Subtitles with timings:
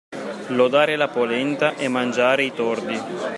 [0.47, 2.99] Lodare la polenta e mangiare i tordi.